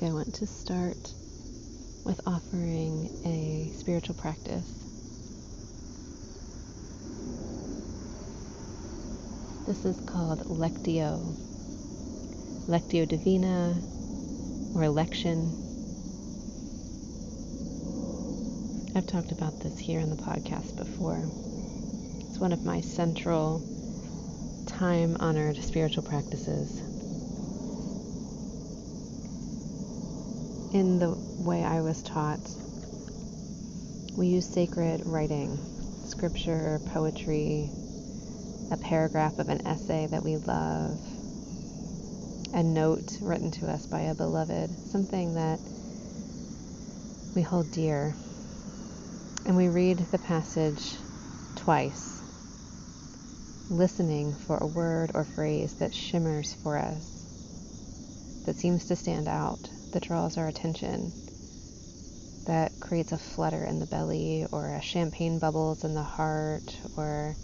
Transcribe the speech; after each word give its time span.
Week 0.00 0.10
I 0.10 0.12
want 0.12 0.34
to 0.36 0.46
start 0.46 1.12
with 2.04 2.20
offering 2.26 3.10
a 3.26 3.70
spiritual 3.76 4.14
practice. 4.14 4.66
This 9.66 9.84
is 9.84 10.00
called 10.06 10.40
Lectio, 10.46 11.34
Lectio 12.68 13.06
Divina, 13.06 13.76
or 14.74 14.84
Election. 14.84 15.52
I've 18.94 19.06
talked 19.06 19.32
about 19.32 19.60
this 19.60 19.78
here 19.78 20.00
in 20.00 20.10
the 20.10 20.16
podcast 20.16 20.76
before. 20.76 21.22
It's 22.28 22.38
one 22.38 22.52
of 22.52 22.64
my 22.64 22.80
central, 22.80 23.62
time 24.66 25.16
honored 25.20 25.56
spiritual 25.62 26.04
practices. 26.04 26.89
In 30.72 31.00
the 31.00 31.10
way 31.38 31.64
I 31.64 31.80
was 31.80 32.02
taught, 32.02 32.40
we 34.16 34.28
use 34.28 34.46
sacred 34.46 35.02
writing, 35.04 35.58
scripture, 36.04 36.80
poetry, 36.92 37.68
a 38.70 38.76
paragraph 38.76 39.38
of 39.40 39.48
an 39.48 39.66
essay 39.66 40.06
that 40.06 40.22
we 40.22 40.36
love, 40.36 40.96
a 42.54 42.62
note 42.62 43.18
written 43.20 43.50
to 43.52 43.68
us 43.68 43.86
by 43.86 44.02
a 44.02 44.14
beloved, 44.14 44.70
something 44.70 45.34
that 45.34 45.58
we 47.34 47.42
hold 47.42 47.70
dear. 47.72 48.14
And 49.46 49.56
we 49.56 49.68
read 49.68 49.98
the 49.98 50.18
passage 50.18 50.94
twice, 51.56 52.22
listening 53.70 54.34
for 54.34 54.58
a 54.58 54.66
word 54.66 55.10
or 55.14 55.24
phrase 55.24 55.74
that 55.74 55.92
shimmers 55.92 56.54
for 56.62 56.76
us, 56.76 58.44
that 58.46 58.56
seems 58.56 58.86
to 58.86 58.96
stand 58.96 59.26
out 59.26 59.68
that 59.92 60.04
draws 60.04 60.36
our 60.36 60.48
attention, 60.48 61.12
that 62.46 62.72
creates 62.80 63.12
a 63.12 63.18
flutter 63.18 63.64
in 63.64 63.80
the 63.80 63.86
belly, 63.86 64.46
or 64.52 64.68
a 64.68 64.82
champagne 64.82 65.38
bubbles 65.38 65.84
in 65.84 65.94
the 65.94 66.02
heart, 66.02 66.76
or 66.96 67.36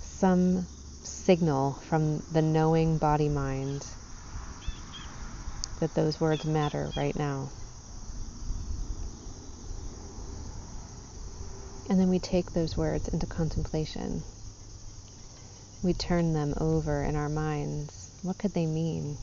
some 0.00 0.66
signal 1.02 1.78
from 1.88 2.22
the 2.32 2.42
knowing 2.42 2.98
body 2.98 3.28
mind 3.28 3.86
that 5.80 5.94
those 5.94 6.20
words 6.20 6.44
matter 6.44 6.90
right 6.96 7.16
now. 7.16 7.50
And 11.88 12.00
then 12.00 12.08
we 12.08 12.18
take 12.18 12.52
those 12.52 12.76
words 12.76 13.08
into 13.08 13.26
contemplation. 13.26 14.22
We 15.82 15.92
turn 15.92 16.32
them 16.32 16.54
over 16.60 17.04
in 17.04 17.14
our 17.14 17.28
minds. 17.28 18.10
What 18.22 18.38
could 18.38 18.54
they 18.54 18.66
mean? 18.66 19.18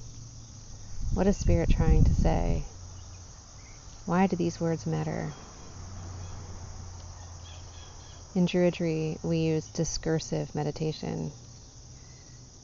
What 1.14 1.28
is 1.28 1.38
Spirit 1.38 1.70
trying 1.70 2.04
to 2.06 2.14
say? 2.16 2.64
Why 4.08 4.26
do 4.26 4.36
these 4.36 4.60
words 4.60 4.88
matter? 4.88 5.32
In 8.34 8.48
Druidry, 8.48 9.24
we 9.24 9.38
use 9.38 9.68
discursive 9.68 10.56
meditation, 10.56 11.32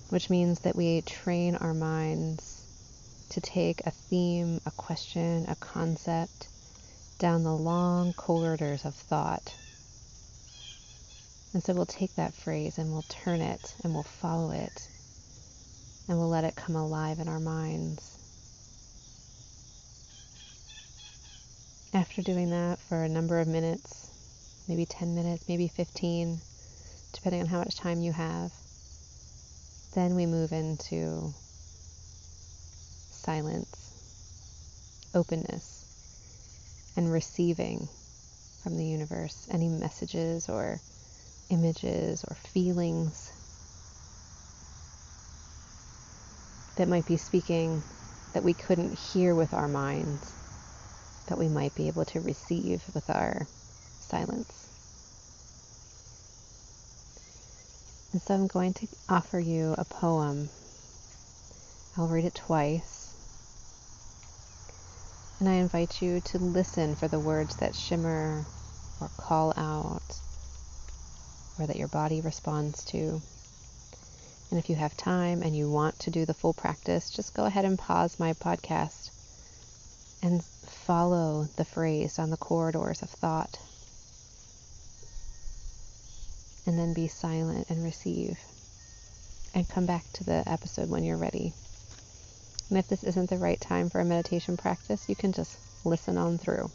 which 0.09 0.31
means 0.31 0.61
that 0.61 0.75
we 0.75 1.01
train 1.01 1.57
our 1.57 1.75
minds 1.75 3.27
to 3.29 3.39
take 3.39 3.85
a 3.85 3.91
theme, 3.91 4.59
a 4.65 4.71
question, 4.71 5.45
a 5.47 5.55
concept 5.55 6.47
down 7.19 7.43
the 7.43 7.55
long 7.55 8.13
corridors 8.13 8.83
of 8.83 8.95
thought. 8.95 9.53
And 11.53 11.63
so 11.63 11.75
we'll 11.75 11.85
take 11.85 12.15
that 12.15 12.33
phrase 12.33 12.79
and 12.79 12.91
we'll 12.91 13.05
turn 13.09 13.41
it 13.41 13.75
and 13.83 13.93
we'll 13.93 14.01
follow 14.01 14.49
it 14.49 14.89
and 16.07 16.17
we'll 16.17 16.29
let 16.29 16.45
it 16.45 16.55
come 16.55 16.75
alive 16.75 17.19
in 17.19 17.27
our 17.27 17.39
minds. 17.39 18.18
After 21.91 22.21
doing 22.21 22.51
that 22.51 22.77
for 22.77 23.03
a 23.03 23.09
number 23.09 23.39
of 23.39 23.47
minutes, 23.47 24.11
maybe 24.67 24.85
10 24.85 25.15
minutes, 25.15 25.45
maybe 25.47 25.67
15, 25.67 26.39
depending 27.13 27.41
on 27.41 27.47
how 27.47 27.57
much 27.59 27.75
time 27.75 28.01
you 28.01 28.11
have, 28.11 28.51
then 29.95 30.13
we 30.13 30.27
move 30.27 30.51
into 30.51 31.33
silence, 33.09 33.91
openness, 35.15 35.83
and 36.95 37.11
receiving 37.11 37.87
from 38.61 38.77
the 38.77 38.85
universe 38.85 39.47
any 39.49 39.67
messages 39.67 40.47
or 40.47 40.79
images 41.49 42.23
or 42.23 42.35
feelings 42.35 43.31
that 46.75 46.87
might 46.87 47.07
be 47.07 47.17
speaking 47.17 47.81
that 48.33 48.43
we 48.43 48.53
couldn't 48.53 48.93
hear 48.93 49.33
with 49.33 49.55
our 49.55 49.67
minds 49.67 50.38
that 51.29 51.37
we 51.37 51.47
might 51.47 51.73
be 51.75 51.87
able 51.87 52.05
to 52.05 52.19
receive 52.19 52.83
with 52.93 53.09
our 53.09 53.47
silence. 54.01 54.67
And 58.11 58.21
so 58.21 58.33
I'm 58.33 58.47
going 58.47 58.73
to 58.73 58.87
offer 59.07 59.39
you 59.39 59.75
a 59.77 59.85
poem. 59.85 60.49
I'll 61.95 62.07
read 62.07 62.25
it 62.25 62.33
twice. 62.33 63.13
And 65.39 65.47
I 65.47 65.53
invite 65.53 66.01
you 66.01 66.19
to 66.21 66.39
listen 66.39 66.95
for 66.95 67.07
the 67.07 67.19
words 67.19 67.55
that 67.57 67.75
shimmer 67.75 68.43
or 68.99 69.09
call 69.17 69.53
out 69.55 70.19
or 71.59 71.67
that 71.67 71.77
your 71.77 71.87
body 71.87 72.21
responds 72.21 72.83
to. 72.85 73.21
And 74.49 74.57
if 74.57 74.69
you 74.69 74.75
have 74.75 74.97
time 74.97 75.43
and 75.43 75.55
you 75.55 75.69
want 75.69 75.99
to 75.99 76.09
do 76.09 76.25
the 76.25 76.33
full 76.33 76.53
practice, 76.53 77.11
just 77.11 77.35
go 77.35 77.45
ahead 77.45 77.65
and 77.65 77.77
pause 77.77 78.19
my 78.19 78.33
podcast 78.33 79.11
and 80.21 80.43
follow 80.89 81.47
the 81.55 81.65
phrase 81.65 82.17
on 82.17 82.31
the 82.31 82.37
corridors 82.37 83.03
of 83.03 83.11
thought. 83.11 83.59
And 86.65 86.79
then 86.79 86.95
be 86.95 87.07
silent 87.07 87.69
and 87.69 87.83
receive. 87.83 88.39
And 89.53 89.69
come 89.69 89.85
back 89.85 90.03
to 90.13 90.23
the 90.23 90.41
episode 90.47 90.89
when 90.89 91.03
you're 91.03 91.15
ready. 91.15 91.53
And 92.69 92.79
if 92.79 92.87
this 92.87 93.03
isn't 93.03 93.29
the 93.29 93.37
right 93.37 93.61
time 93.61 93.91
for 93.91 93.99
a 93.99 94.03
meditation 94.03 94.57
practice, 94.57 95.07
you 95.07 95.15
can 95.15 95.31
just 95.31 95.59
listen 95.85 96.17
on 96.17 96.39
through 96.39 96.71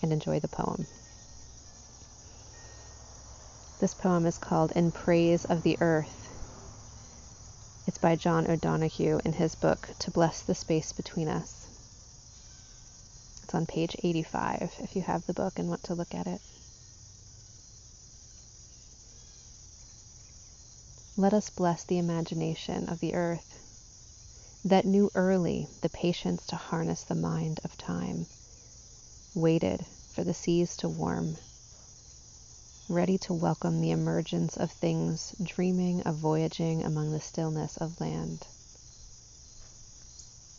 and 0.00 0.12
enjoy 0.12 0.38
the 0.38 0.46
poem. 0.46 0.86
This 3.80 3.94
poem 3.94 4.26
is 4.26 4.38
called 4.38 4.70
In 4.76 4.92
Praise 4.92 5.44
of 5.44 5.64
the 5.64 5.76
Earth. 5.80 6.28
It's 7.88 7.98
by 7.98 8.14
John 8.14 8.48
O'Donohue 8.48 9.18
in 9.24 9.32
his 9.32 9.56
book 9.56 9.88
To 9.98 10.12
Bless 10.12 10.42
the 10.42 10.54
Space 10.54 10.92
Between 10.92 11.26
Us. 11.26 11.55
It's 13.46 13.54
on 13.54 13.64
page 13.64 13.94
85 14.02 14.74
if 14.80 14.96
you 14.96 15.02
have 15.02 15.24
the 15.24 15.32
book 15.32 15.56
and 15.56 15.68
want 15.68 15.84
to 15.84 15.94
look 15.94 16.16
at 16.16 16.26
it. 16.26 16.40
Let 21.16 21.32
us 21.32 21.48
bless 21.50 21.84
the 21.84 21.98
imagination 21.98 22.88
of 22.88 22.98
the 22.98 23.14
earth 23.14 23.60
that 24.64 24.84
knew 24.84 25.12
early 25.14 25.68
the 25.80 25.88
patience 25.88 26.44
to 26.46 26.56
harness 26.56 27.04
the 27.04 27.14
mind 27.14 27.60
of 27.62 27.78
time, 27.78 28.26
waited 29.32 29.86
for 30.12 30.24
the 30.24 30.34
seas 30.34 30.76
to 30.78 30.88
warm, 30.88 31.36
ready 32.88 33.16
to 33.18 33.32
welcome 33.32 33.80
the 33.80 33.92
emergence 33.92 34.56
of 34.56 34.72
things 34.72 35.36
dreaming 35.40 36.02
of 36.02 36.16
voyaging 36.16 36.82
among 36.82 37.12
the 37.12 37.20
stillness 37.20 37.76
of 37.76 38.00
land. 38.00 38.44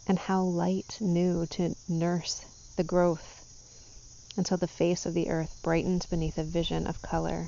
And 0.08 0.18
how 0.18 0.42
light 0.42 1.00
knew 1.02 1.46
to 1.48 1.76
nurse 1.90 2.46
the 2.78 2.84
growth 2.84 3.44
until 4.38 4.58
the 4.58 4.68
face 4.68 5.08
of 5.08 5.16
the 5.16 5.30
earth 5.30 5.60
brightened 5.64 6.06
beneath 6.12 6.38
a 6.38 6.44
vision 6.44 6.86
of 6.86 7.02
color. 7.02 7.48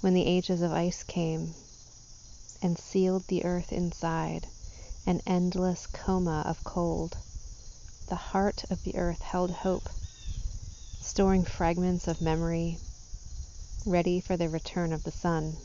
When 0.00 0.14
the 0.14 0.26
ages 0.26 0.62
of 0.62 0.72
ice 0.72 1.04
came 1.04 1.52
and 2.62 2.78
sealed 2.78 3.26
the 3.28 3.44
earth 3.44 3.72
inside 3.72 4.46
an 5.06 5.20
endless 5.26 5.86
coma 5.86 6.42
of 6.46 6.64
cold. 6.64 7.18
The 8.08 8.16
heart 8.16 8.64
of 8.70 8.82
the 8.84 8.96
earth 8.96 9.20
held 9.20 9.50
hope, 9.50 9.90
storing 11.00 11.44
fragments 11.44 12.08
of 12.08 12.22
memory, 12.22 12.78
ready 13.84 14.18
for 14.18 14.36
the 14.36 14.48
return 14.48 14.94
of 14.94 15.04
the 15.04 15.12
sun. 15.12 15.58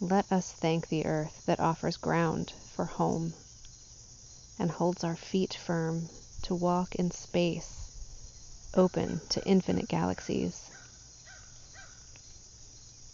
Let 0.00 0.30
us 0.30 0.52
thank 0.52 0.88
the 0.88 1.04
earth 1.04 1.42
that 1.46 1.58
offers 1.58 1.96
ground 1.96 2.52
for 2.74 2.84
home 2.84 3.34
and 4.58 4.70
holds 4.70 5.04
our 5.04 5.16
feet 5.16 5.54
firm 5.54 6.08
to 6.42 6.54
walk 6.54 6.94
in 6.94 7.10
space 7.10 7.90
open 8.74 9.20
to 9.28 9.44
infinite 9.44 9.88
galaxies. 9.88 10.70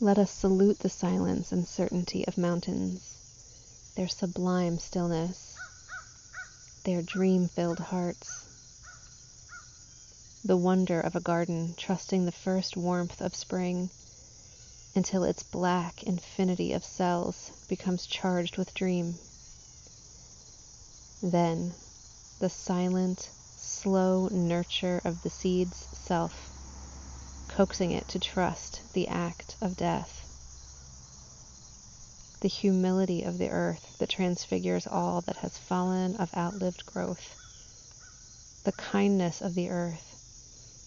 Let 0.00 0.18
us 0.18 0.30
salute 0.30 0.80
the 0.80 0.88
silence 0.88 1.52
and 1.52 1.66
certainty 1.66 2.26
of 2.26 2.36
mountains 2.36 3.14
their 3.96 4.08
sublime 4.08 4.78
stillness, 4.78 5.56
their 6.82 7.00
dream 7.00 7.48
filled 7.48 7.78
hearts. 7.78 8.44
The 10.44 10.56
wonder 10.56 11.00
of 11.00 11.14
a 11.14 11.20
garden 11.20 11.74
trusting 11.76 12.26
the 12.26 12.32
first 12.32 12.76
warmth 12.76 13.20
of 13.20 13.36
spring 13.36 13.88
until 14.96 15.24
its 15.24 15.44
black 15.44 16.02
infinity 16.02 16.72
of 16.72 16.84
cells 16.84 17.52
becomes 17.68 18.06
charged 18.06 18.58
with 18.58 18.74
dream. 18.74 19.14
Then 21.26 21.74
the 22.38 22.50
silent, 22.50 23.30
slow 23.56 24.28
nurture 24.30 25.00
of 25.04 25.22
the 25.22 25.30
seed's 25.30 25.88
self, 25.92 26.50
coaxing 27.48 27.92
it 27.92 28.08
to 28.08 28.18
trust 28.18 28.82
the 28.92 29.08
act 29.08 29.56
of 29.62 29.74
death 29.74 30.26
the 32.40 32.48
humility 32.48 33.22
of 33.22 33.38
the 33.38 33.48
earth 33.48 33.96
that 33.98 34.10
transfigures 34.10 34.86
all 34.86 35.22
that 35.22 35.36
has 35.38 35.56
fallen 35.56 36.14
of 36.16 36.28
outlived 36.36 36.84
growth, 36.84 37.36
the 38.64 38.72
kindness 38.72 39.40
of 39.40 39.54
the 39.54 39.70
earth, 39.70 40.16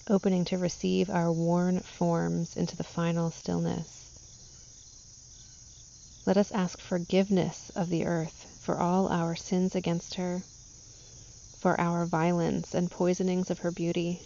opening 0.07 0.45
to 0.45 0.57
receive 0.59 1.09
our 1.09 1.31
worn 1.31 1.79
forms 1.81 2.55
into 2.55 2.75
the 2.75 2.83
final 2.83 3.31
stillness. 3.31 4.11
Let 6.27 6.37
us 6.37 6.51
ask 6.51 6.79
forgiveness 6.79 7.71
of 7.75 7.89
the 7.89 8.05
earth 8.05 8.46
for 8.67 8.77
all 8.81 9.07
our 9.07 9.33
sins 9.33 9.75
against 9.77 10.15
her, 10.15 10.43
for 11.57 11.79
our 11.79 12.05
violence 12.05 12.75
and 12.75 12.91
poisonings 12.91 13.49
of 13.49 13.59
her 13.59 13.71
beauty. 13.71 14.19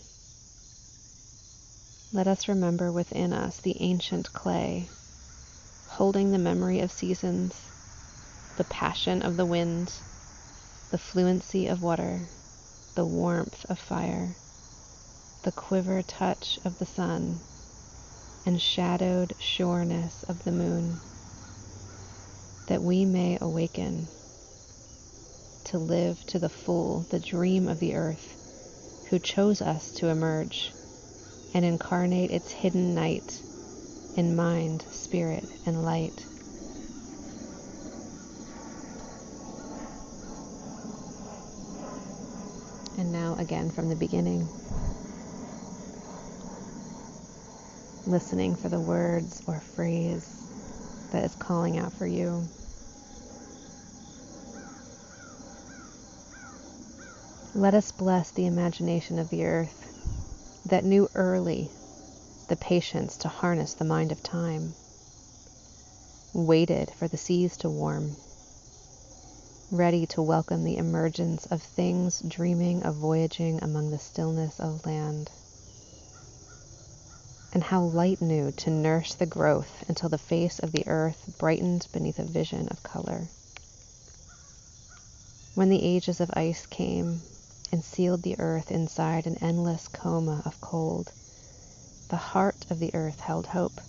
Let 2.11 2.27
us 2.27 2.47
remember 2.47 2.91
within 2.91 3.33
us 3.33 3.59
the 3.59 3.79
ancient 3.79 4.33
clay 4.33 4.89
holding 5.89 6.31
the 6.31 6.39
memory 6.39 6.79
of 6.79 6.91
seasons, 6.91 7.69
the 8.55 8.63
passion 8.63 9.21
of 9.21 9.37
the 9.37 9.45
wind, 9.45 10.01
the 10.89 10.97
fluency 10.97 11.67
of 11.67 11.83
water, 11.83 12.27
the 12.95 13.05
warmth 13.05 13.63
of 13.69 13.77
fire, 13.77 14.35
the 15.43 15.51
quiver 15.51 16.01
touch 16.01 16.57
of 16.65 16.79
the 16.79 16.85
sun, 16.87 17.39
and 18.43 18.59
shadowed 18.59 19.35
sureness 19.37 20.23
of 20.23 20.43
the 20.45 20.51
moon, 20.51 20.99
that 22.65 22.81
we 22.81 23.05
may 23.05 23.37
awaken 23.39 24.09
to 25.71 25.77
live 25.77 26.19
to 26.25 26.37
the 26.37 26.49
full 26.49 27.05
the 27.11 27.19
dream 27.19 27.69
of 27.69 27.79
the 27.79 27.95
earth, 27.95 29.05
who 29.09 29.17
chose 29.17 29.61
us 29.61 29.93
to 29.93 30.07
emerge 30.07 30.69
and 31.53 31.63
incarnate 31.63 32.29
its 32.29 32.51
hidden 32.51 32.93
night 32.93 33.41
in 34.17 34.35
mind, 34.35 34.83
spirit, 34.91 35.45
and 35.65 35.85
light. 35.85 36.25
And 42.97 43.13
now 43.13 43.37
again 43.39 43.71
from 43.71 43.87
the 43.87 43.95
beginning. 43.95 44.45
Listening 48.05 48.57
for 48.57 48.67
the 48.67 48.79
words 48.79 49.41
or 49.47 49.61
phrase 49.73 50.27
that 51.13 51.23
is 51.23 51.35
calling 51.35 51.79
out 51.79 51.93
for 51.93 52.05
you. 52.05 52.45
Let 57.53 57.73
us 57.73 57.91
bless 57.91 58.31
the 58.31 58.45
imagination 58.45 59.19
of 59.19 59.29
the 59.29 59.43
earth 59.43 59.85
that 60.65 60.85
knew 60.85 61.09
early 61.13 61.69
the 62.47 62.55
patience 62.55 63.17
to 63.17 63.27
harness 63.27 63.73
the 63.73 63.83
mind 63.83 64.13
of 64.13 64.23
time, 64.23 64.73
waited 66.33 66.91
for 66.91 67.09
the 67.09 67.17
seas 67.17 67.57
to 67.57 67.69
warm, 67.69 68.15
ready 69.69 70.05
to 70.07 70.21
welcome 70.21 70.63
the 70.63 70.77
emergence 70.77 71.45
of 71.47 71.61
things 71.61 72.21
dreaming 72.25 72.83
of 72.83 72.95
voyaging 72.95 73.61
among 73.61 73.91
the 73.91 73.99
stillness 73.99 74.57
of 74.57 74.85
land. 74.85 75.29
And 77.51 77.65
how 77.65 77.83
light 77.83 78.21
knew 78.21 78.51
to 78.53 78.69
nurse 78.69 79.13
the 79.13 79.25
growth 79.25 79.83
until 79.89 80.07
the 80.07 80.17
face 80.17 80.59
of 80.59 80.71
the 80.71 80.87
earth 80.87 81.17
brightened 81.37 81.85
beneath 81.91 82.17
a 82.17 82.23
vision 82.23 82.69
of 82.69 82.81
color. 82.81 83.27
When 85.53 85.67
the 85.67 85.83
ages 85.83 86.21
of 86.21 86.31
ice 86.33 86.65
came 86.65 87.21
and 87.71 87.83
sealed 87.83 88.23
the 88.23 88.39
earth 88.39 88.71
inside 88.71 89.25
an 89.25 89.37
endless 89.37 89.87
coma 89.87 90.41
of 90.45 90.59
cold, 90.61 91.11
the 92.09 92.17
heart 92.17 92.65
of 92.69 92.79
the 92.79 92.93
earth 92.93 93.19
held 93.21 93.47
hope, 93.47 93.79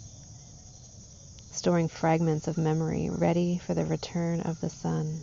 storing 1.51 1.89
fragments 1.89 2.47
of 2.47 2.57
memory 2.57 3.11
ready 3.11 3.59
for 3.59 3.75
the 3.75 3.85
return 3.85 4.41
of 4.41 4.61
the 4.61 4.71
sun. 4.71 5.23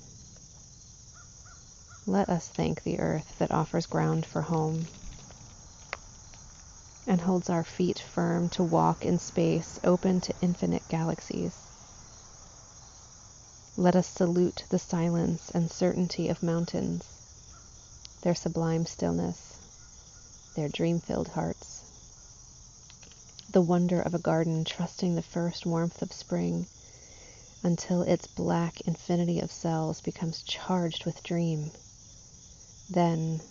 Let 2.06 2.30
us 2.30 2.48
thank 2.50 2.84
the 2.84 3.00
earth 3.00 3.38
that 3.40 3.52
offers 3.52 3.86
ground 3.86 4.26
for 4.26 4.42
home 4.42 4.88
and 7.08 7.22
holds 7.22 7.50
our 7.50 7.64
feet 7.64 8.00
firm 8.00 8.50
to 8.50 8.64
walk 8.64 9.06
in 9.06 9.20
space 9.20 9.80
open 9.84 10.22
to 10.22 10.34
infinite 10.42 10.88
galaxies. 10.90 11.56
Let 13.78 13.96
us 13.96 14.08
salute 14.08 14.66
the 14.70 14.80
silence 14.80 15.52
and 15.54 15.72
certainty 15.72 16.30
of 16.30 16.44
mountains, 16.44 17.19
their 18.22 18.36
sublime 18.36 18.86
stillness, 18.86 19.58
their 20.56 20.70
dream 20.70 21.00
filled 21.00 21.30
hearts 21.30 21.84
the 23.52 23.62
wonder 23.62 24.00
of 24.00 24.14
a 24.14 24.20
garden 24.20 24.64
trusting 24.64 25.16
the 25.16 25.24
first 25.24 25.66
warmth 25.66 26.04
of 26.04 26.14
spring 26.14 26.68
until 27.64 28.04
its 28.04 28.28
black 28.28 28.80
infinity 28.82 29.40
of 29.40 29.52
cells 29.52 30.02
becomes 30.02 30.44
charged 30.44 31.04
with 31.04 31.24
dream. 31.24 31.72
Then 32.92 33.42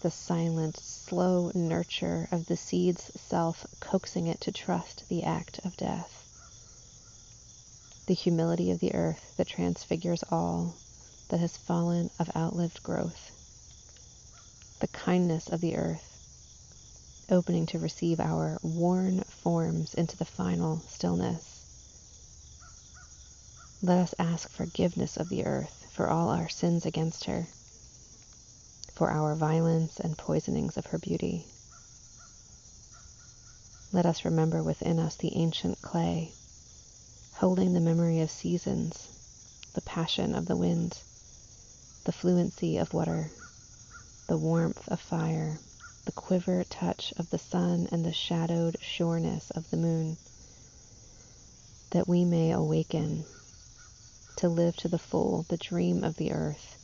the 0.00 0.12
silent, 0.12 0.76
slow 0.76 1.50
nurture 1.56 2.28
of 2.30 2.46
the 2.46 2.56
seed's 2.56 3.10
self 3.16 3.66
coaxing 3.80 4.28
it 4.28 4.40
to 4.42 4.52
trust 4.52 5.02
the 5.08 5.24
act 5.24 5.58
of 5.64 5.76
death. 5.76 6.24
The 8.06 8.14
humility 8.14 8.70
of 8.70 8.78
the 8.78 8.94
earth 8.94 9.34
that 9.36 9.48
transfigures 9.48 10.22
all 10.30 10.74
that 11.30 11.40
has 11.40 11.56
fallen 11.56 12.10
of 12.20 12.30
outlived 12.36 12.80
growth. 12.84 13.37
The 14.80 14.88
kindness 14.88 15.48
of 15.48 15.60
the 15.60 15.76
earth 15.76 16.18
opening 17.28 17.66
to 17.66 17.78
receive 17.78 18.20
our 18.20 18.58
worn 18.62 19.24
forms 19.28 19.92
into 19.94 20.16
the 20.16 20.24
final 20.24 20.82
stillness. 20.86 21.64
Let 23.82 23.98
us 23.98 24.14
ask 24.18 24.50
forgiveness 24.50 25.16
of 25.16 25.28
the 25.28 25.44
earth 25.44 25.86
for 25.90 26.08
all 26.08 26.30
our 26.30 26.48
sins 26.48 26.86
against 26.86 27.24
her, 27.24 27.48
for 28.94 29.10
our 29.10 29.34
violence 29.34 30.00
and 30.00 30.16
poisonings 30.16 30.76
of 30.76 30.86
her 30.86 30.98
beauty. 30.98 31.46
Let 33.92 34.06
us 34.06 34.24
remember 34.24 34.62
within 34.62 34.98
us 34.98 35.16
the 35.16 35.34
ancient 35.36 35.82
clay, 35.82 36.32
holding 37.34 37.72
the 37.74 37.80
memory 37.80 38.20
of 38.20 38.30
seasons, 38.30 39.08
the 39.74 39.80
passion 39.82 40.34
of 40.34 40.46
the 40.46 40.56
wind, 40.56 40.98
the 42.04 42.12
fluency 42.12 42.76
of 42.76 42.94
water, 42.94 43.30
the 44.28 44.36
warmth 44.36 44.86
of 44.88 45.00
fire, 45.00 45.58
the 46.04 46.12
quiver 46.12 46.62
touch 46.64 47.12
of 47.16 47.28
the 47.30 47.38
sun 47.38 47.88
and 47.90 48.04
the 48.04 48.12
shadowed 48.12 48.76
sureness 48.80 49.50
of 49.52 49.68
the 49.70 49.76
moon, 49.76 50.16
that 51.90 52.06
we 52.06 52.24
may 52.24 52.52
awaken 52.52 53.24
to 54.36 54.48
live 54.48 54.76
to 54.76 54.88
the 54.88 54.98
full 54.98 55.44
the 55.48 55.56
dream 55.56 56.04
of 56.04 56.16
the 56.16 56.30
earth, 56.30 56.76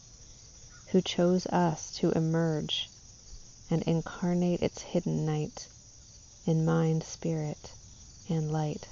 who 0.89 1.01
chose 1.03 1.47
us 1.49 1.95
to 1.97 2.11
emerge 2.13 2.89
and 3.71 3.83
incarnate 3.83 4.63
its 4.63 4.81
hidden 4.83 5.27
night 5.27 5.69
in 6.47 6.65
mind, 6.65 7.03
spirit, 7.05 7.73
and 8.29 8.51
light. 8.51 8.89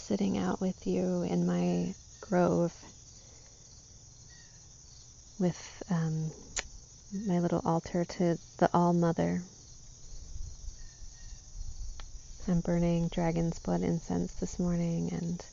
Sitting 0.00 0.38
out 0.38 0.60
with 0.60 0.86
you 0.86 1.22
in 1.22 1.46
my 1.46 1.94
grove 2.20 2.72
with 5.38 5.82
um, 5.90 6.30
my 7.26 7.38
little 7.38 7.60
altar 7.64 8.04
to 8.04 8.38
the 8.58 8.70
All 8.72 8.92
Mother. 8.92 9.42
I'm 12.48 12.60
burning 12.60 13.08
dragon's 13.08 13.58
blood 13.58 13.82
incense 13.82 14.32
this 14.34 14.58
morning 14.58 15.10
and 15.12 15.44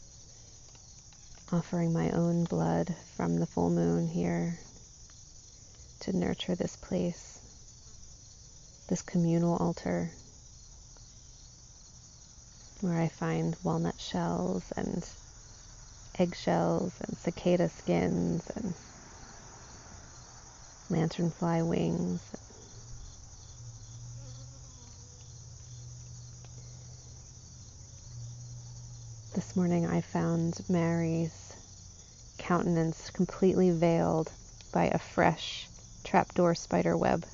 offering 1.51 1.93
my 1.93 2.09
own 2.11 2.45
blood 2.45 2.95
from 3.15 3.39
the 3.39 3.45
full 3.45 3.69
moon 3.69 4.07
here 4.07 4.57
to 5.99 6.15
nurture 6.15 6.55
this 6.55 6.75
place, 6.77 7.39
this 8.89 9.01
communal 9.01 9.57
altar 9.57 10.09
where 12.81 12.99
I 12.99 13.07
find 13.07 13.55
walnut 13.63 13.99
shells 13.99 14.71
and 14.75 15.07
eggshells 16.19 16.93
and 17.01 17.17
cicada 17.17 17.69
skins 17.69 18.43
and 18.55 18.73
lanternfly 20.89 21.65
wings. 21.65 22.21
This 29.33 29.55
morning 29.55 29.85
I 29.85 30.01
found 30.01 30.63
Mary's 30.67 31.53
countenance 32.39 33.11
completely 33.11 33.69
veiled 33.71 34.31
by 34.71 34.85
a 34.85 34.97
fresh 34.97 35.67
trapdoor 36.03 36.55
spider 36.55 36.97
web. 36.97 37.25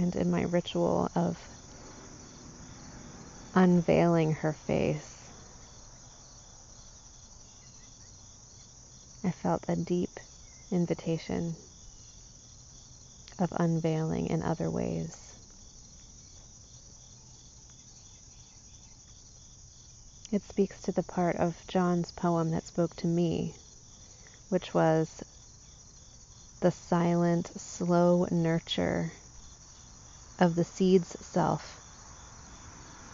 And 0.00 0.16
in 0.16 0.30
my 0.30 0.44
ritual 0.44 1.10
of 1.14 1.36
unveiling 3.54 4.32
her 4.32 4.54
face, 4.54 5.28
I 9.22 9.30
felt 9.30 9.62
a 9.68 9.76
deep 9.76 10.18
invitation 10.72 11.54
of 13.38 13.52
unveiling 13.52 14.28
in 14.28 14.42
other 14.42 14.70
ways. 14.70 15.34
It 20.32 20.42
speaks 20.48 20.80
to 20.80 20.92
the 20.92 21.02
part 21.02 21.36
of 21.36 21.54
John's 21.68 22.10
poem 22.12 22.52
that 22.52 22.66
spoke 22.66 22.96
to 22.96 23.06
me, 23.06 23.52
which 24.48 24.72
was 24.72 25.22
the 26.60 26.70
silent, 26.70 27.50
slow 27.60 28.26
nurture 28.30 29.12
of 30.40 30.56
the 30.56 30.64
seed's 30.64 31.16
self, 31.20 31.80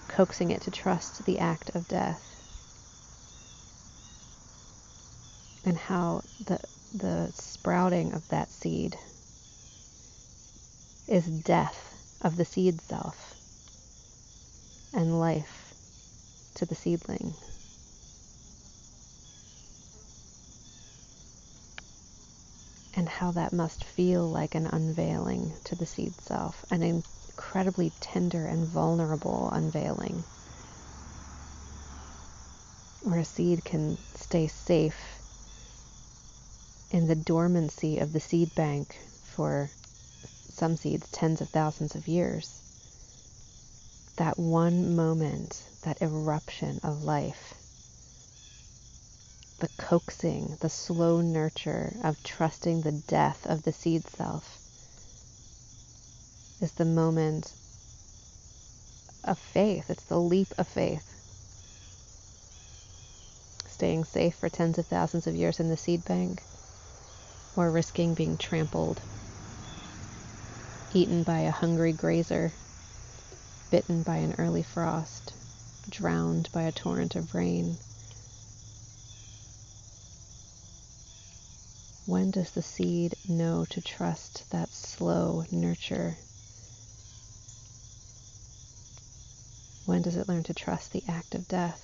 coaxing 0.08 0.50
it 0.52 0.62
to 0.62 0.70
trust 0.70 1.24
the 1.24 1.38
act 1.40 1.70
of 1.74 1.88
death. 1.88 2.22
and 5.64 5.76
how 5.78 6.22
the 6.44 6.60
the 6.94 7.30
sprouting 7.34 8.12
of 8.14 8.26
that 8.28 8.50
seed 8.50 8.96
is 11.08 11.26
death 11.30 11.94
of 12.22 12.36
the 12.36 12.44
seed 12.44 12.80
self 12.80 13.34
and 14.92 15.20
life 15.20 15.74
to 16.54 16.66
the 16.66 16.74
seedling. 16.74 17.34
And 22.96 23.08
how 23.10 23.30
that 23.32 23.52
must 23.52 23.84
feel 23.84 24.28
like 24.28 24.54
an 24.54 24.66
unveiling 24.66 25.52
to 25.64 25.74
the 25.76 25.84
seed 25.84 26.18
self, 26.20 26.64
an 26.70 26.82
incredibly 26.82 27.92
tender 28.00 28.46
and 28.46 28.66
vulnerable 28.66 29.50
unveiling, 29.52 30.24
where 33.02 33.18
a 33.18 33.24
seed 33.24 33.64
can 33.64 33.98
stay 34.14 34.46
safe 34.48 34.96
in 36.90 37.06
the 37.06 37.14
dormancy 37.14 37.98
of 37.98 38.14
the 38.14 38.20
seed 38.20 38.54
bank 38.54 38.96
for 39.34 39.68
some 40.48 40.76
seeds 40.76 41.06
tens 41.12 41.42
of 41.42 41.50
thousands 41.50 41.94
of 41.94 42.08
years. 42.08 42.62
That 44.16 44.38
one 44.38 44.96
moment, 44.96 45.62
that 45.82 46.00
eruption 46.00 46.80
of 46.82 47.04
life, 47.04 47.55
the 49.58 49.68
coaxing, 49.78 50.56
the 50.60 50.68
slow 50.68 51.20
nurture 51.20 51.96
of 52.02 52.22
trusting 52.22 52.82
the 52.82 52.92
death 52.92 53.46
of 53.46 53.62
the 53.62 53.72
seed 53.72 54.06
self 54.06 54.58
is 56.60 56.72
the 56.72 56.84
moment 56.84 57.52
of 59.24 59.38
faith. 59.38 59.88
It's 59.88 60.04
the 60.04 60.20
leap 60.20 60.48
of 60.58 60.68
faith. 60.68 61.04
Staying 63.68 64.04
safe 64.04 64.34
for 64.34 64.48
tens 64.48 64.78
of 64.78 64.86
thousands 64.86 65.26
of 65.26 65.34
years 65.34 65.60
in 65.60 65.68
the 65.68 65.76
seed 65.76 66.04
bank 66.04 66.42
or 67.56 67.70
risking 67.70 68.14
being 68.14 68.36
trampled, 68.36 69.00
eaten 70.94 71.22
by 71.22 71.40
a 71.40 71.50
hungry 71.50 71.92
grazer, 71.92 72.52
bitten 73.70 74.02
by 74.02 74.16
an 74.16 74.34
early 74.38 74.62
frost, 74.62 75.32
drowned 75.88 76.50
by 76.52 76.62
a 76.62 76.72
torrent 76.72 77.16
of 77.16 77.34
rain. 77.34 77.76
When 82.06 82.30
does 82.30 82.52
the 82.52 82.62
seed 82.62 83.16
know 83.28 83.64
to 83.70 83.80
trust 83.80 84.48
that 84.50 84.72
slow 84.72 85.44
nurture? 85.50 86.16
When 89.86 90.02
does 90.02 90.16
it 90.16 90.28
learn 90.28 90.44
to 90.44 90.54
trust 90.54 90.92
the 90.92 91.02
act 91.08 91.34
of 91.34 91.48
death? 91.48 91.82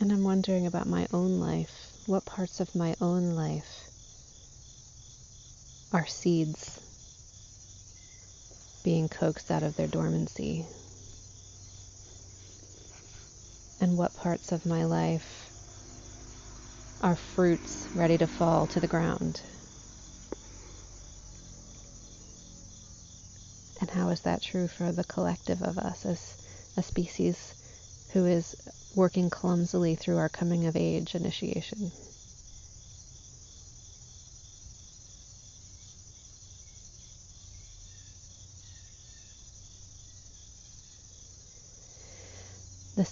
And 0.00 0.10
I'm 0.10 0.24
wondering 0.24 0.66
about 0.66 0.88
my 0.88 1.06
own 1.12 1.38
life. 1.38 1.92
What 2.06 2.24
parts 2.24 2.58
of 2.58 2.74
my 2.74 2.96
own 3.00 3.36
life 3.36 3.88
are 5.92 6.06
seeds 6.06 6.80
being 8.86 9.08
coaxed 9.08 9.50
out 9.50 9.64
of 9.64 9.74
their 9.74 9.88
dormancy? 9.88 10.64
And 13.80 13.98
what 13.98 14.14
parts 14.14 14.52
of 14.52 14.64
my 14.64 14.84
life 14.84 15.50
are 17.02 17.16
fruits 17.16 17.88
ready 17.96 18.16
to 18.16 18.28
fall 18.28 18.68
to 18.68 18.78
the 18.78 18.86
ground? 18.86 19.42
And 23.80 23.90
how 23.90 24.10
is 24.10 24.20
that 24.20 24.40
true 24.40 24.68
for 24.68 24.92
the 24.92 25.02
collective 25.02 25.62
of 25.62 25.78
us 25.78 26.06
as 26.06 26.36
a 26.76 26.82
species 26.82 27.54
who 28.12 28.24
is 28.24 28.54
working 28.94 29.30
clumsily 29.30 29.96
through 29.96 30.16
our 30.16 30.28
coming 30.28 30.64
of 30.66 30.76
age 30.76 31.16
initiation. 31.16 31.90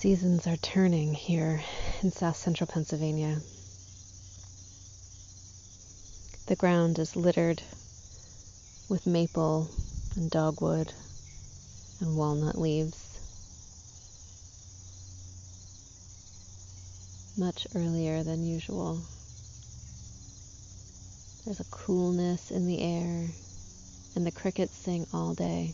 Seasons 0.05 0.47
are 0.47 0.59
turning 0.59 1.15
here 1.15 1.63
in 2.03 2.13
south 2.13 2.37
central 2.37 2.67
Pennsylvania. 2.67 3.39
The 6.47 6.57
ground 6.57 6.99
is 6.99 7.17
littered 7.17 7.63
with 8.91 9.07
maple 9.07 9.71
and 10.15 10.31
dogwood 10.31 10.93
and 12.03 12.19
walnut 12.19 12.61
leaves. 12.61 13.19
much 17.39 17.67
earlier 17.75 18.23
than 18.23 18.45
usual. 18.45 19.01
There's 21.47 21.61
a 21.61 21.71
coolness 21.71 22.51
in 22.51 22.67
the 22.67 22.83
air, 22.83 23.29
and 24.15 24.27
the 24.27 24.31
crickets 24.31 24.77
sing 24.77 25.07
all 25.15 25.33
day. 25.33 25.73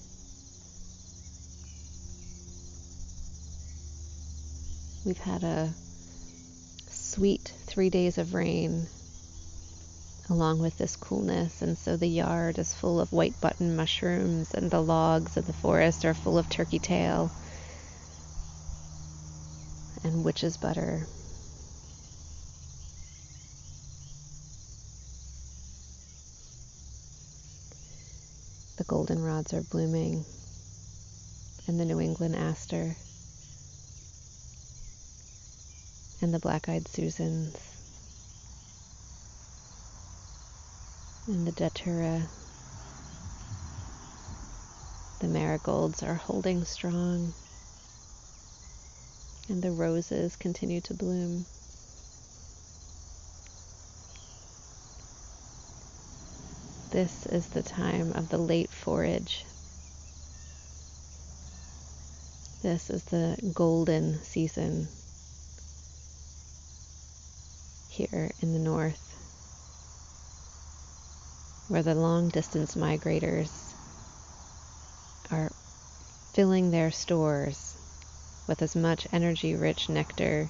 We've 5.04 5.18
had 5.18 5.44
a 5.44 5.72
sweet 6.90 7.54
three 7.66 7.88
days 7.88 8.18
of 8.18 8.34
rain 8.34 8.86
along 10.28 10.60
with 10.60 10.76
this 10.76 10.94
coolness, 10.94 11.62
and 11.62 11.76
so 11.76 11.96
the 11.96 12.06
yard 12.06 12.58
is 12.58 12.74
full 12.74 13.00
of 13.00 13.10
white 13.12 13.40
button 13.40 13.74
mushrooms, 13.74 14.52
and 14.52 14.70
the 14.70 14.80
logs 14.80 15.36
of 15.36 15.46
the 15.46 15.52
forest 15.54 16.04
are 16.04 16.14
full 16.14 16.36
of 16.36 16.48
turkey 16.48 16.78
tail 16.78 17.30
and 20.04 20.22
witch's 20.22 20.56
butter. 20.58 21.06
The 28.76 28.84
goldenrods 28.84 29.52
are 29.52 29.62
blooming, 29.62 30.24
and 31.66 31.80
the 31.80 31.84
New 31.84 32.00
England 32.00 32.36
aster, 32.36 32.94
and 36.22 36.34
the 36.34 36.38
black 36.38 36.68
eyed 36.68 36.86
Susans, 36.86 37.56
and 41.26 41.46
the 41.46 41.52
datura. 41.52 42.22
The 45.20 45.28
marigolds 45.28 46.02
are 46.02 46.14
holding 46.14 46.64
strong, 46.64 47.32
and 49.48 49.62
the 49.62 49.70
roses 49.70 50.36
continue 50.36 50.80
to 50.82 50.94
bloom. 50.94 51.46
This 56.90 57.26
is 57.26 57.48
the 57.48 57.62
time 57.62 58.12
of 58.12 58.28
the 58.28 58.38
late 58.38 58.70
forage. 58.70 59.44
This 62.62 62.90
is 62.90 63.04
the 63.04 63.38
golden 63.54 64.22
season 64.22 64.88
here 68.00 68.30
in 68.40 68.52
the 68.52 68.58
north 68.58 68.98
where 71.68 71.82
the 71.82 71.94
long 71.94 72.28
distance 72.28 72.74
migrators 72.74 73.74
are 75.30 75.50
filling 76.32 76.70
their 76.70 76.90
stores 76.90 77.76
with 78.48 78.62
as 78.62 78.74
much 78.74 79.06
energy 79.12 79.54
rich 79.54 79.88
nectar 79.88 80.48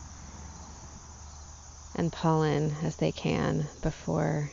and 1.97 2.13
pollen 2.13 2.73
as 2.85 2.97
they 2.97 3.11
can 3.11 3.67
before 3.83 4.49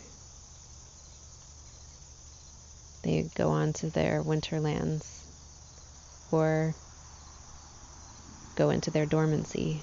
they 3.03 3.29
go 3.35 3.49
on 3.49 3.71
to 3.73 3.89
their 3.91 4.21
winter 4.23 4.59
lands 4.59 5.23
or 6.31 6.73
go 8.55 8.71
into 8.71 8.89
their 8.91 9.05
dormancy. 9.05 9.81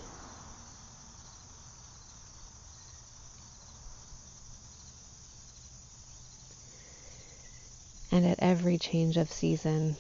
And 8.13 8.27
at 8.27 8.39
every 8.65 8.79
change 8.79 9.19
of 9.19 9.31
season 9.31 9.95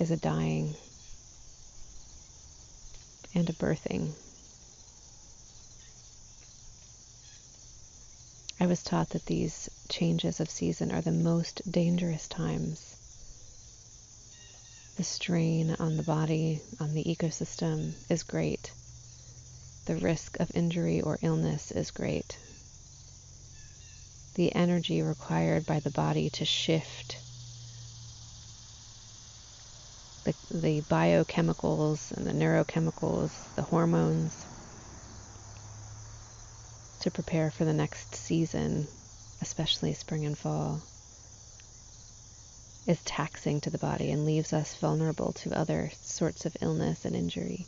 is 0.00 0.10
a 0.10 0.16
dying 0.16 0.74
and 3.36 3.48
a 3.48 3.52
birthing. 3.52 4.10
I 8.58 8.66
was 8.66 8.82
taught 8.82 9.10
that 9.10 9.26
these 9.26 9.70
changes 9.88 10.40
of 10.40 10.50
season 10.50 10.90
are 10.90 11.02
the 11.02 11.12
most 11.12 11.62
dangerous 11.70 12.26
times. 12.26 12.96
The 14.96 15.04
strain 15.04 15.76
on 15.78 15.96
the 15.96 16.02
body, 16.02 16.62
on 16.80 16.94
the 16.94 17.04
ecosystem 17.04 17.92
is 18.10 18.24
great. 18.24 18.72
The 19.86 19.94
risk 19.94 20.40
of 20.40 20.50
injury 20.52 21.00
or 21.00 21.20
illness 21.22 21.70
is 21.70 21.92
great 21.92 22.38
the 24.34 24.54
energy 24.54 25.02
required 25.02 25.66
by 25.66 25.80
the 25.80 25.90
body 25.90 26.30
to 26.30 26.44
shift 26.44 27.18
the, 30.24 30.34
the 30.50 30.80
biochemicals 30.82 32.12
and 32.12 32.26
the 32.26 32.32
neurochemicals, 32.32 33.54
the 33.56 33.62
hormones, 33.62 34.46
to 37.00 37.10
prepare 37.10 37.50
for 37.50 37.64
the 37.64 37.72
next 37.72 38.14
season, 38.14 38.88
especially 39.40 39.92
spring 39.94 40.24
and 40.24 40.38
fall, 40.38 40.80
is 42.86 43.02
taxing 43.04 43.60
to 43.60 43.70
the 43.70 43.78
body 43.78 44.10
and 44.10 44.24
leaves 44.24 44.52
us 44.52 44.76
vulnerable 44.76 45.32
to 45.32 45.56
other 45.56 45.90
sorts 46.02 46.46
of 46.46 46.56
illness 46.60 47.04
and 47.04 47.16
injury. 47.16 47.66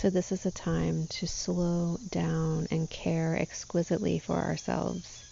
So, 0.00 0.08
this 0.08 0.32
is 0.32 0.46
a 0.46 0.50
time 0.50 1.08
to 1.08 1.26
slow 1.26 2.00
down 2.08 2.68
and 2.70 2.88
care 2.88 3.36
exquisitely 3.36 4.18
for 4.18 4.38
ourselves. 4.38 5.26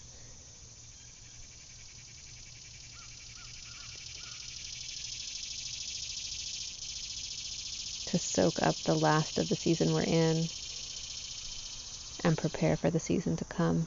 To 8.04 8.18
soak 8.18 8.60
up 8.60 8.76
the 8.84 8.94
last 8.94 9.38
of 9.38 9.48
the 9.48 9.56
season 9.56 9.94
we're 9.94 10.02
in 10.02 10.50
and 12.20 12.36
prepare 12.36 12.76
for 12.76 12.90
the 12.90 13.00
season 13.00 13.36
to 13.36 13.46
come. 13.46 13.86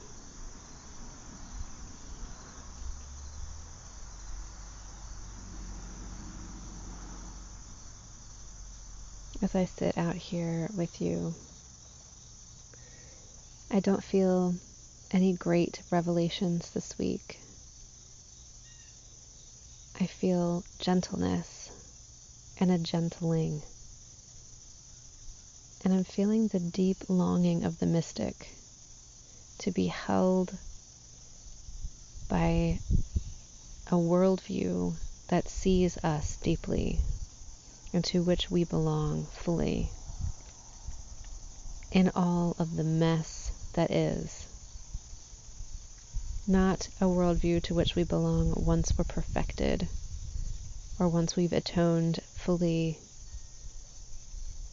As 9.54 9.56
I 9.56 9.64
sit 9.66 9.98
out 9.98 10.14
here 10.14 10.70
with 10.76 11.00
you. 11.00 11.34
I 13.70 13.80
don't 13.80 14.02
feel 14.02 14.54
any 15.10 15.34
great 15.34 15.82
revelations 15.90 16.70
this 16.70 16.96
week. 16.98 17.38
I 20.00 20.06
feel 20.06 20.64
gentleness 20.78 21.70
and 22.60 22.70
a 22.70 22.78
gentling. 22.78 23.60
And 25.84 25.92
I'm 25.92 26.04
feeling 26.04 26.48
the 26.48 26.60
deep 26.60 26.98
longing 27.08 27.64
of 27.64 27.78
the 27.78 27.86
mystic 27.86 28.48
to 29.58 29.70
be 29.70 29.88
held 29.88 30.56
by 32.30 32.78
a 33.88 33.96
worldview 33.96 34.94
that 35.28 35.48
sees 35.48 35.98
us 35.98 36.36
deeply 36.42 37.00
and 37.92 38.04
to 38.04 38.22
which 38.22 38.50
we 38.50 38.64
belong 38.64 39.26
fully 39.32 39.90
in 41.90 42.10
all 42.14 42.56
of 42.58 42.76
the 42.76 42.84
mess 42.84 43.50
that 43.74 43.90
is. 43.90 44.46
Not 46.46 46.88
a 47.00 47.04
worldview 47.04 47.62
to 47.64 47.74
which 47.74 47.94
we 47.94 48.04
belong 48.04 48.54
once 48.56 48.92
we're 48.96 49.04
perfected 49.04 49.88
or 50.98 51.08
once 51.08 51.36
we've 51.36 51.52
atoned 51.52 52.20
fully 52.34 52.98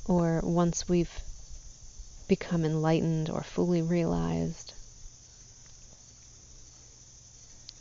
or 0.05 0.41
once 0.43 0.89
we've 0.89 1.21
become 2.27 2.65
enlightened 2.65 3.29
or 3.29 3.43
fully 3.43 3.81
realized, 3.81 4.73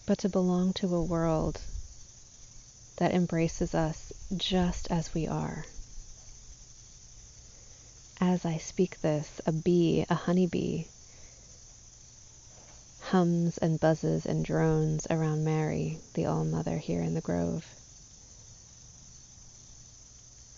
but 0.06 0.18
to 0.18 0.28
belong 0.28 0.72
to 0.74 0.94
a 0.94 1.02
world 1.02 1.60
that 2.98 3.14
embraces 3.14 3.74
us 3.74 4.12
just 4.36 4.90
as 4.90 5.14
we 5.14 5.26
are. 5.26 5.64
As 8.20 8.44
I 8.44 8.56
speak 8.58 9.00
this, 9.00 9.40
a 9.46 9.52
bee, 9.52 10.04
a 10.10 10.14
honeybee, 10.14 10.84
hums 13.00 13.56
and 13.58 13.78
buzzes 13.78 14.26
and 14.26 14.44
drones 14.44 15.06
around 15.10 15.44
Mary, 15.44 15.98
the 16.14 16.26
All 16.26 16.44
Mother, 16.44 16.78
here 16.78 17.00
in 17.00 17.14
the 17.14 17.20
grove. 17.20 17.64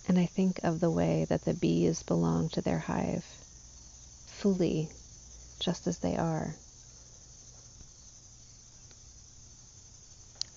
And 0.09 0.19
I 0.19 0.27
think 0.27 0.59
of 0.65 0.81
the 0.81 0.91
way 0.91 1.27
that 1.29 1.45
the 1.45 1.55
bees 1.55 2.03
belong 2.03 2.49
to 2.51 2.63
their 2.63 2.79
hive, 2.79 3.25
fully, 4.27 4.89
just 5.61 5.87
as 5.87 5.99
they 5.99 6.17
are, 6.17 6.55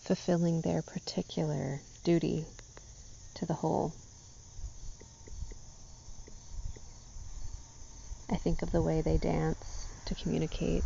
fulfilling 0.04 0.62
their 0.62 0.82
particular 0.82 1.80
duty 2.04 2.46
to 3.36 3.46
the 3.46 3.54
whole. 3.54 3.94
I 8.30 8.36
think 8.36 8.62
of 8.62 8.72
the 8.72 8.82
way 8.82 9.02
they 9.02 9.18
dance 9.18 9.88
to 10.06 10.16
communicate. 10.16 10.84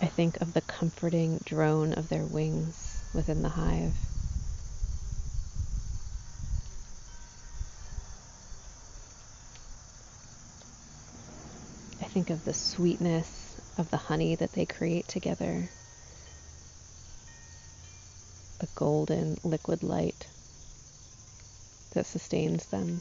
I 0.00 0.06
think 0.06 0.40
of 0.40 0.52
the 0.52 0.60
comforting 0.60 1.40
drone 1.44 1.92
of 1.92 2.08
their 2.08 2.24
wings 2.24 3.02
within 3.14 3.42
the 3.42 3.48
hive. 3.48 3.94
I 12.00 12.04
think 12.04 12.30
of 12.30 12.44
the 12.44 12.54
sweetness 12.54 13.56
of 13.76 13.90
the 13.90 13.96
honey 13.96 14.34
that 14.36 14.52
they 14.52 14.66
create 14.66 15.08
together, 15.08 15.68
the 18.58 18.68
golden 18.74 19.38
liquid 19.44 19.82
light 19.82 20.26
that 21.92 22.06
sustains 22.06 22.66
them. 22.66 23.00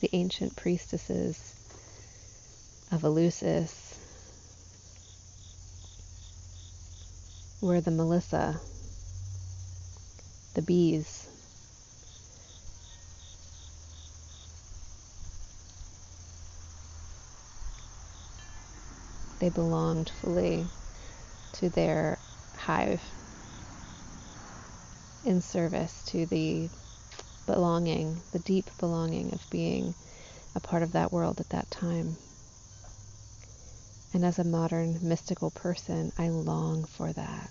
The 0.00 0.10
ancient 0.12 0.56
priestesses 0.56 1.54
of 2.90 3.02
Eleusis 3.02 3.96
were 7.60 7.80
the 7.80 7.90
Melissae, 7.90 8.58
the 10.54 10.62
bees. 10.62 11.28
They 19.42 19.48
belonged 19.48 20.08
fully 20.08 20.66
to 21.54 21.68
their 21.68 22.16
hive 22.56 23.02
in 25.24 25.40
service 25.40 26.04
to 26.10 26.26
the 26.26 26.68
belonging, 27.44 28.20
the 28.30 28.38
deep 28.38 28.70
belonging 28.78 29.32
of 29.32 29.50
being 29.50 29.96
a 30.54 30.60
part 30.60 30.84
of 30.84 30.92
that 30.92 31.10
world 31.12 31.40
at 31.40 31.48
that 31.48 31.68
time. 31.72 32.16
And 34.14 34.24
as 34.24 34.38
a 34.38 34.44
modern 34.44 35.00
mystical 35.02 35.50
person, 35.50 36.12
I 36.16 36.28
long 36.28 36.84
for 36.84 37.12
that. 37.12 37.50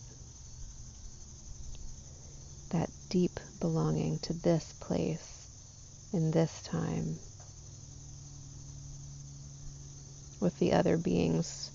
That 2.70 2.90
deep 3.10 3.38
belonging 3.60 4.20
to 4.20 4.32
this 4.32 4.74
place 4.80 5.46
in 6.14 6.32
this 6.32 6.62
time 6.62 7.20
with 10.40 10.58
the 10.58 10.72
other 10.72 10.96
beings 10.96 11.70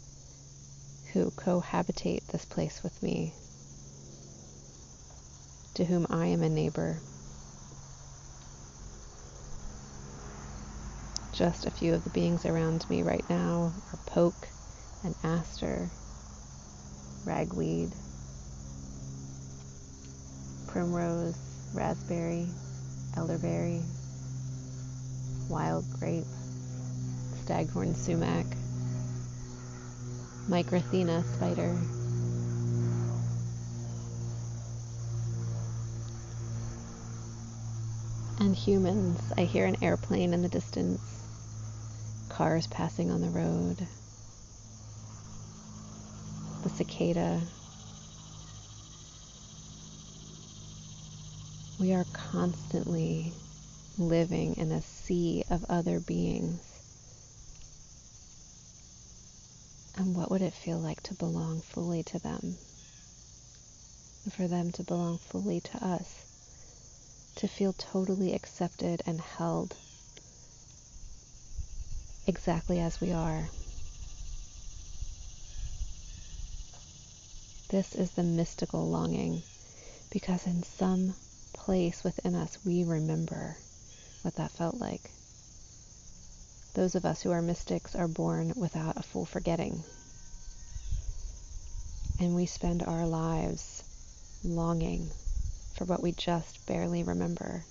who 1.12 1.30
cohabitate 1.32 2.26
this 2.26 2.44
place 2.44 2.82
with 2.82 3.02
me, 3.02 3.32
to 5.74 5.84
whom 5.84 6.06
I 6.10 6.26
am 6.26 6.42
a 6.42 6.48
neighbor. 6.48 6.98
Just 11.32 11.66
a 11.66 11.70
few 11.70 11.94
of 11.94 12.02
the 12.04 12.10
beings 12.10 12.46
around 12.46 12.88
me 12.88 13.02
right 13.02 13.24
now 13.28 13.72
are 13.92 13.98
poke 14.06 14.48
and 15.04 15.14
aster, 15.22 15.90
ragweed, 17.24 17.92
primrose, 20.66 21.36
raspberry, 21.74 22.48
elderberry, 23.16 23.82
wild 25.48 25.84
grape, 25.98 26.24
staghorn 27.44 27.94
sumac, 27.94 28.46
Micrathena 30.48 31.24
spider, 31.34 31.76
and 38.38 38.54
humans. 38.54 39.32
I 39.36 39.42
hear 39.42 39.66
an 39.66 39.76
airplane 39.82 40.34
in 40.34 40.42
the 40.42 40.48
distance 40.48 41.22
cars 42.28 42.66
passing 42.68 43.10
on 43.10 43.22
the 43.22 43.30
road, 43.30 43.86
the 46.62 46.68
cicada. 46.68 47.42
We 51.78 51.92
are 51.92 52.06
constantly 52.12 53.34
living 53.98 54.56
in 54.56 54.72
a 54.72 54.82
sea 54.82 55.44
of 55.50 55.64
other 55.68 56.00
beings. 56.00 56.75
And 59.96 60.14
what 60.14 60.30
would 60.30 60.42
it 60.42 60.52
feel 60.52 60.78
like 60.78 61.02
to 61.04 61.14
belong 61.14 61.62
fully 61.62 62.02
to 62.04 62.18
them? 62.18 62.58
And 64.24 64.32
for 64.32 64.46
them 64.46 64.70
to 64.72 64.82
belong 64.82 65.18
fully 65.18 65.60
to 65.60 65.84
us? 65.84 66.24
To 67.36 67.48
feel 67.48 67.72
totally 67.72 68.34
accepted 68.34 69.02
and 69.06 69.20
held 69.20 69.74
exactly 72.26 72.78
as 72.78 73.00
we 73.00 73.12
are. 73.12 73.48
This 77.70 77.94
is 77.94 78.10
the 78.12 78.22
mystical 78.22 78.88
longing 78.88 79.42
because 80.10 80.46
in 80.46 80.62
some 80.62 81.14
place 81.52 82.04
within 82.04 82.34
us 82.34 82.58
we 82.64 82.84
remember 82.84 83.56
what 84.22 84.36
that 84.36 84.52
felt 84.52 84.76
like. 84.76 85.10
Those 86.76 86.94
of 86.94 87.06
us 87.06 87.22
who 87.22 87.30
are 87.30 87.40
mystics 87.40 87.94
are 87.94 88.06
born 88.06 88.52
without 88.54 88.98
a 88.98 89.02
full 89.02 89.24
forgetting. 89.24 89.82
And 92.20 92.36
we 92.36 92.44
spend 92.44 92.82
our 92.82 93.06
lives 93.06 93.82
longing 94.44 95.08
for 95.74 95.86
what 95.86 96.02
we 96.02 96.12
just 96.12 96.66
barely 96.66 97.02
remember 97.02 97.64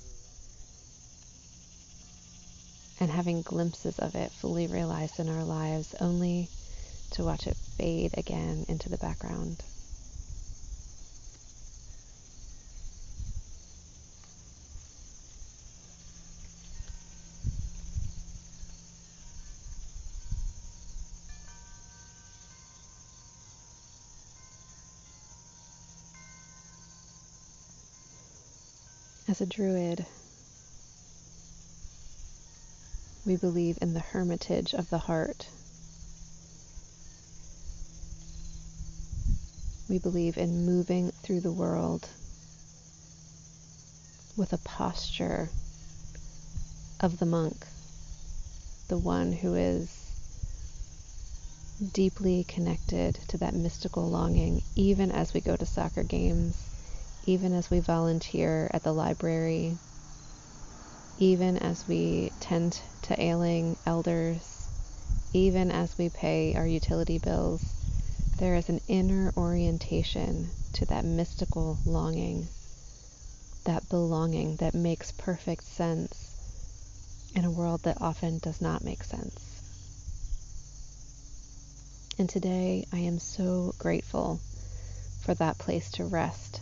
and 2.99 3.11
having 3.11 3.43
glimpses 3.43 3.99
of 3.99 4.15
it 4.15 4.31
fully 4.31 4.65
realized 4.65 5.19
in 5.19 5.29
our 5.29 5.43
lives, 5.43 5.93
only 6.01 6.49
to 7.11 7.23
watch 7.23 7.45
it 7.45 7.57
fade 7.77 8.17
again 8.17 8.65
into 8.67 8.89
the 8.89 8.97
background. 8.97 9.61
Druid, 29.45 30.05
we 33.25 33.35
believe 33.35 33.77
in 33.81 33.93
the 33.93 33.99
hermitage 33.99 34.73
of 34.73 34.89
the 34.89 34.97
heart. 34.97 35.47
We 39.89 39.99
believe 39.99 40.37
in 40.37 40.65
moving 40.65 41.11
through 41.23 41.41
the 41.41 41.51
world 41.51 42.07
with 44.37 44.51
a 44.53 44.57
posture 44.57 45.49
of 46.99 47.19
the 47.19 47.25
monk, 47.25 47.65
the 48.87 48.97
one 48.97 49.31
who 49.31 49.55
is 49.55 50.05
deeply 51.93 52.43
connected 52.45 53.15
to 53.27 53.37
that 53.37 53.53
mystical 53.53 54.09
longing, 54.09 54.61
even 54.75 55.11
as 55.11 55.33
we 55.33 55.41
go 55.41 55.55
to 55.55 55.65
soccer 55.65 56.03
games, 56.03 56.74
even 57.25 57.53
as 57.53 57.71
we 57.71 57.79
volunteer 57.79 58.69
at 58.73 58.83
the 58.83 58.93
library, 58.93 59.77
even 61.17 61.57
as 61.57 61.87
we 61.87 62.31
tend 62.39 62.79
to 63.01 63.19
ailing 63.21 63.75
elders, 63.85 64.67
even 65.33 65.71
as 65.71 65.97
we 65.97 66.09
pay 66.09 66.53
our 66.55 66.67
utility 66.67 67.17
bills, 67.17 67.63
there 68.37 68.55
is 68.55 68.69
an 68.69 68.81
inner 68.87 69.33
orientation 69.37 70.49
to 70.73 70.85
that 70.85 71.05
mystical 71.05 71.77
longing, 71.85 72.47
that 73.63 73.87
belonging 73.89 74.55
that 74.57 74.73
makes 74.73 75.11
perfect 75.13 75.63
sense 75.63 76.35
in 77.35 77.45
a 77.45 77.51
world 77.51 77.81
that 77.83 78.01
often 78.01 78.37
does 78.39 78.61
not 78.61 78.83
make 78.83 79.03
sense. 79.03 79.61
And 82.17 82.29
today 82.29 82.85
I 82.93 82.99
am 82.99 83.19
so 83.19 83.73
grateful 83.77 84.39
for 85.21 85.33
that 85.33 85.57
place 85.57 85.91
to 85.91 86.05
rest, 86.05 86.61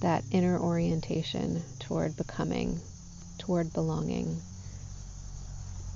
that 0.00 0.24
inner 0.30 0.58
orientation 0.58 1.62
toward 1.78 2.16
becoming 2.16 2.80
toward 3.38 3.72
belonging, 3.72 4.42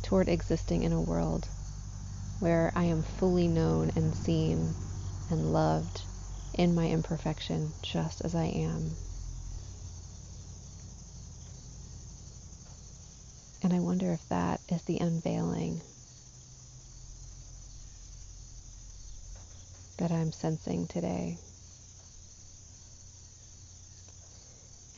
toward 0.03 0.29
existing 0.29 0.83
in 0.83 0.93
a 0.93 1.01
world 1.01 1.47
where 2.41 2.73
I 2.75 2.85
am 2.85 3.03
fully 3.03 3.47
known 3.47 3.93
and 3.95 4.15
seen 4.15 4.75
and 5.31 5.53
loved 5.53 6.03
in 6.55 6.75
my 6.75 6.89
imperfection 6.89 7.73
just 7.83 8.23
as 8.23 8.35
I 8.35 8.47
am. 8.47 8.93
And 13.63 13.73
I 13.73 13.81
wonder 13.81 14.13
if 14.13 14.27
that 14.29 14.61
is 14.69 14.83
the 14.83 14.99
unveiling 14.99 15.83
that 19.99 20.11
I'm 20.11 20.33
sensing 20.33 20.87
today. 20.87 21.37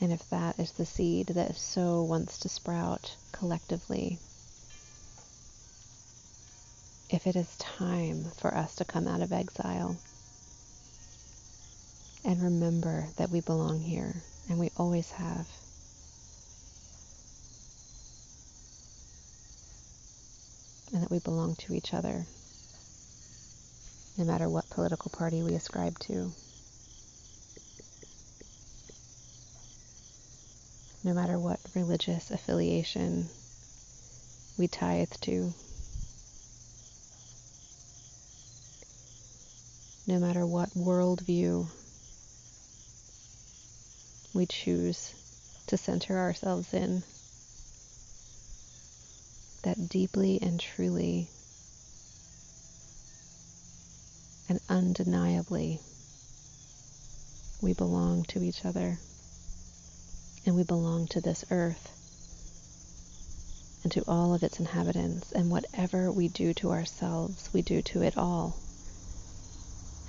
And 0.01 0.11
if 0.11 0.29
that 0.29 0.59
is 0.59 0.71
the 0.73 0.85
seed 0.85 1.27
that 1.27 1.55
so 1.55 2.03
wants 2.03 2.39
to 2.39 2.49
sprout 2.49 3.15
collectively, 3.31 4.19
if 7.09 7.27
it 7.27 7.35
is 7.35 7.55
time 7.57 8.25
for 8.37 8.53
us 8.53 8.75
to 8.75 8.85
come 8.85 9.07
out 9.07 9.21
of 9.21 9.31
exile 9.31 9.97
and 12.25 12.41
remember 12.41 13.07
that 13.17 13.29
we 13.29 13.39
belong 13.39 13.79
here 13.79 14.15
and 14.49 14.59
we 14.59 14.71
always 14.77 15.11
have. 15.11 15.47
And 20.93 21.03
that 21.03 21.11
we 21.11 21.19
belong 21.19 21.55
to 21.55 21.73
each 21.73 21.93
other, 21.93 22.25
no 24.17 24.23
matter 24.23 24.47
what 24.49 24.69
political 24.69 25.11
party 25.11 25.43
we 25.43 25.53
ascribe 25.53 25.99
to. 25.99 26.31
No 31.05 31.13
matter 31.13 31.37
what 31.37 31.59
religious 31.75 32.31
affiliation 32.31 33.29
we 34.57 34.67
tithe 34.67 35.11
to, 35.21 35.53
no 40.07 40.17
matter 40.17 40.43
what 40.47 40.71
worldview 40.71 41.67
we 44.33 44.47
choose 44.47 45.13
to 45.67 45.77
center 45.77 46.17
ourselves 46.17 46.73
in, 46.73 47.03
that 49.61 49.87
deeply 49.87 50.39
and 50.41 50.59
truly 50.59 51.27
and 54.49 54.59
undeniably 54.69 55.79
we 57.61 57.73
belong 57.73 58.23
to 58.23 58.41
each 58.41 58.65
other 58.65 58.97
and 60.45 60.55
we 60.55 60.63
belong 60.63 61.07
to 61.07 61.21
this 61.21 61.43
earth 61.49 61.91
and 63.83 63.91
to 63.91 64.03
all 64.07 64.33
of 64.33 64.43
its 64.43 64.59
inhabitants. 64.59 65.31
And 65.31 65.49
whatever 65.49 66.11
we 66.11 66.27
do 66.27 66.53
to 66.55 66.71
ourselves, 66.71 67.49
we 67.53 67.61
do 67.61 67.81
to 67.83 68.01
it 68.01 68.17
all. 68.17 68.55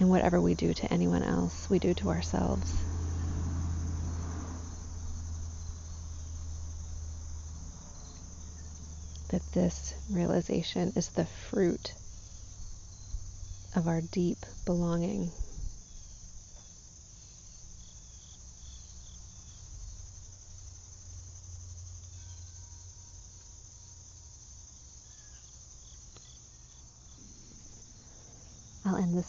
And 0.00 0.10
whatever 0.10 0.40
we 0.40 0.54
do 0.54 0.74
to 0.74 0.92
anyone 0.92 1.22
else, 1.22 1.68
we 1.70 1.78
do 1.78 1.94
to 1.94 2.08
ourselves. 2.08 2.72
That 9.30 9.42
this 9.52 9.94
realization 10.10 10.92
is 10.96 11.08
the 11.10 11.26
fruit 11.26 11.92
of 13.74 13.88
our 13.88 14.00
deep 14.00 14.38
belonging 14.64 15.30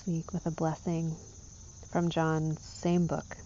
week 0.07 0.31
with 0.31 0.45
a 0.45 0.51
blessing 0.51 1.17
from 1.91 2.09
John's 2.09 2.63
same 2.63 3.07
book. 3.07 3.37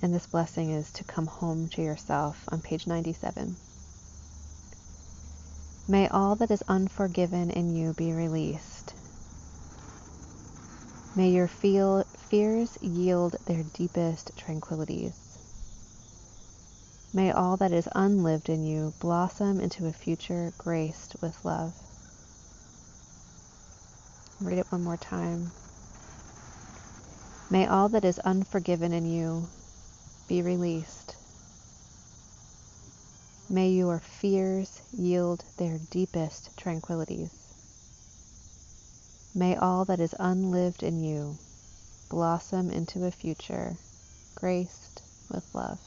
And 0.00 0.14
this 0.14 0.26
blessing 0.26 0.70
is 0.70 0.92
to 0.92 1.04
come 1.04 1.26
home 1.26 1.68
to 1.70 1.82
yourself 1.82 2.44
on 2.48 2.60
page 2.60 2.86
97. 2.86 3.56
May 5.88 6.06
all 6.08 6.36
that 6.36 6.52
is 6.52 6.62
unforgiven 6.68 7.50
in 7.50 7.74
you 7.74 7.92
be 7.94 8.12
released. 8.12 8.94
May 11.16 11.30
your 11.30 11.48
feel, 11.48 12.04
fears 12.16 12.78
yield 12.80 13.36
their 13.46 13.64
deepest 13.74 14.36
tranquilities. 14.38 15.36
May 17.12 17.32
all 17.32 17.56
that 17.56 17.72
is 17.72 17.88
unlived 17.94 18.48
in 18.48 18.64
you 18.64 18.94
blossom 19.00 19.60
into 19.60 19.86
a 19.86 19.92
future 19.92 20.52
graced 20.58 21.16
with 21.20 21.44
love. 21.44 21.74
Read 24.44 24.58
it 24.58 24.72
one 24.72 24.82
more 24.82 24.96
time. 24.96 25.52
May 27.50 27.66
all 27.66 27.88
that 27.90 28.04
is 28.04 28.18
unforgiven 28.20 28.92
in 28.92 29.04
you 29.04 29.46
be 30.28 30.42
released. 30.42 31.14
May 33.48 33.70
your 33.70 34.00
fears 34.00 34.80
yield 34.96 35.44
their 35.58 35.78
deepest 35.90 36.56
tranquillities. 36.56 37.30
May 39.34 39.54
all 39.54 39.84
that 39.84 40.00
is 40.00 40.14
unlived 40.18 40.82
in 40.82 41.04
you 41.04 41.36
blossom 42.10 42.70
into 42.70 43.04
a 43.04 43.10
future 43.10 43.76
graced 44.34 45.02
with 45.30 45.44
love. 45.54 45.78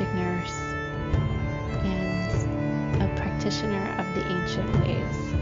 holistic 0.00 0.14
nurse 0.14 0.74
and 1.84 3.02
a 3.02 3.08
practitioner 3.16 3.94
of 3.98 4.14
the 4.14 4.22
ancient 4.32 4.70
ways. 4.80 5.34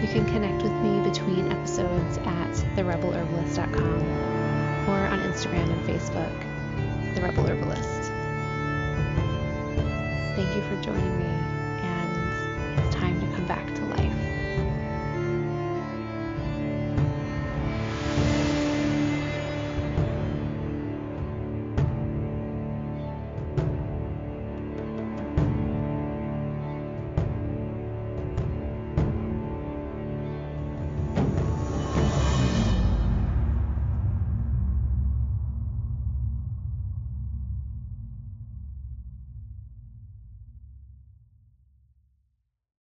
You 0.00 0.08
can 0.08 0.24
connect 0.26 0.62
with 0.62 0.72
me 0.72 1.00
between 1.08 1.50
episodes 1.50 2.18
at 2.18 2.52
therebelherbalist.com 2.76 4.88
or 4.88 5.06
on 5.06 5.20
Instagram 5.20 5.70
and 5.70 5.88
Facebook, 5.88 6.32
The 7.14 7.22
Rebel 7.22 7.46
Herbalist. 7.46 8.12
Thank 10.36 10.54
you 10.54 10.62
for 10.62 10.76
joining 10.82 11.18
me. 11.18 11.33